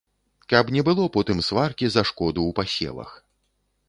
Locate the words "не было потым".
0.75-1.43